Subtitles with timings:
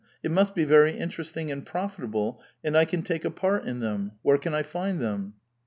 [0.23, 3.81] It must be very interest ing and profitable; and I can take a part in
[3.81, 4.13] them.
[4.23, 5.35] Where can I find them